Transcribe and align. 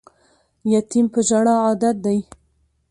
یتیم 0.71 1.05
په 1.13 1.19
ژړا 1.27 1.55
عادت 1.65 1.95
دی 2.05 2.19